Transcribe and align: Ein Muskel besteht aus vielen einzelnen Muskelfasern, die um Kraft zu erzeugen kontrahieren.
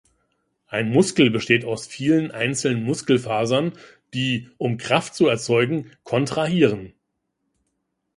Ein 0.65 0.89
Muskel 0.89 1.29
besteht 1.29 1.63
aus 1.63 1.85
vielen 1.85 2.31
einzelnen 2.31 2.83
Muskelfasern, 2.83 3.73
die 4.15 4.49
um 4.57 4.77
Kraft 4.79 5.13
zu 5.13 5.27
erzeugen 5.27 5.91
kontrahieren. 6.01 6.93